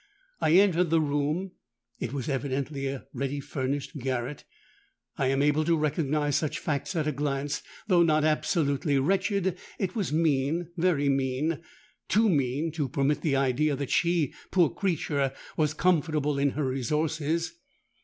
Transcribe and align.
I 0.39 0.53
entered 0.53 0.89
the 0.89 0.99
room: 0.99 1.51
it 1.99 2.11
was 2.11 2.27
evidently 2.27 2.87
a 2.87 3.05
ready 3.13 3.39
furnished 3.39 3.99
garret. 3.99 4.45
I 5.15 5.27
am 5.27 5.43
able 5.43 5.63
to 5.65 5.77
recognise 5.77 6.37
such 6.37 6.57
facts 6.57 6.95
at 6.95 7.05
a 7.05 7.11
glance. 7.11 7.61
Though 7.85 8.01
not 8.01 8.23
absolutely 8.23 8.97
wretched, 8.97 9.59
it 9.77 9.95
was 9.95 10.11
mean—very 10.11 11.09
mean—too 11.09 12.29
mean 12.29 12.71
to 12.71 12.89
permit 12.89 13.21
the 13.21 13.35
idea 13.35 13.75
that 13.75 13.91
she, 13.91 14.33
poor 14.49 14.71
creature! 14.71 15.33
was 15.55 15.75
comfortable 15.75 16.39
in 16.39 16.49
her 16.57 16.65
resources. 16.65 17.53